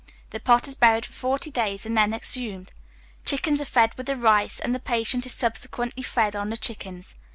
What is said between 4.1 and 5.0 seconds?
rice, and the